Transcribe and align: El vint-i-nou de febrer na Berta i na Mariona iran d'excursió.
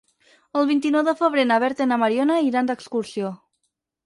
El 0.61 0.65
vint-i-nou 0.71 1.03
de 1.09 1.13
febrer 1.19 1.43
na 1.49 1.59
Berta 1.65 1.87
i 1.89 1.93
na 1.93 2.01
Mariona 2.05 2.39
iran 2.49 2.71
d'excursió. 2.73 3.33